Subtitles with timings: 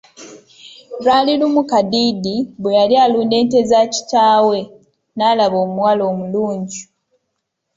[1.03, 4.59] Lwali lumu Kadiidi bwe yali ng'alunda ente z'akitaawe,
[5.15, 6.81] n'alaba omuwala omulungi.